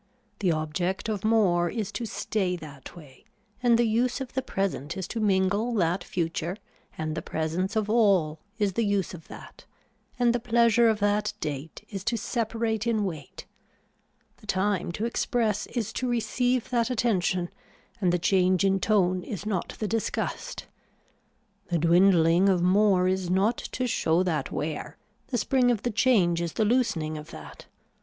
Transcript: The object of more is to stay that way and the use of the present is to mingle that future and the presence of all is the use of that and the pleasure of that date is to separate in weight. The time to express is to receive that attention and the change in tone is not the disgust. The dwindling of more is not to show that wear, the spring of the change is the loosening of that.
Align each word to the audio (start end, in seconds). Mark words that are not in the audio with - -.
The 0.39 0.51
object 0.51 1.09
of 1.09 1.23
more 1.23 1.69
is 1.69 1.91
to 1.91 2.07
stay 2.07 2.55
that 2.55 2.95
way 2.95 3.23
and 3.61 3.77
the 3.77 3.85
use 3.85 4.19
of 4.19 4.33
the 4.33 4.41
present 4.41 4.97
is 4.97 5.07
to 5.09 5.19
mingle 5.19 5.75
that 5.75 6.03
future 6.03 6.57
and 6.97 7.13
the 7.13 7.21
presence 7.21 7.75
of 7.75 7.87
all 7.87 8.39
is 8.57 8.73
the 8.73 8.83
use 8.83 9.13
of 9.13 9.27
that 9.27 9.65
and 10.17 10.33
the 10.33 10.39
pleasure 10.39 10.89
of 10.89 10.97
that 11.01 11.33
date 11.39 11.85
is 11.91 12.03
to 12.05 12.17
separate 12.17 12.87
in 12.87 13.05
weight. 13.05 13.45
The 14.37 14.47
time 14.47 14.91
to 14.93 15.05
express 15.05 15.67
is 15.67 15.93
to 15.93 16.09
receive 16.09 16.71
that 16.71 16.89
attention 16.89 17.49
and 17.99 18.11
the 18.11 18.17
change 18.17 18.65
in 18.65 18.79
tone 18.79 19.21
is 19.21 19.45
not 19.45 19.75
the 19.77 19.87
disgust. 19.87 20.65
The 21.67 21.77
dwindling 21.77 22.49
of 22.49 22.63
more 22.63 23.07
is 23.07 23.29
not 23.29 23.57
to 23.73 23.85
show 23.85 24.23
that 24.23 24.51
wear, 24.51 24.97
the 25.27 25.37
spring 25.37 25.69
of 25.69 25.83
the 25.83 25.91
change 25.91 26.41
is 26.41 26.53
the 26.53 26.65
loosening 26.65 27.19
of 27.19 27.29
that. 27.29 27.67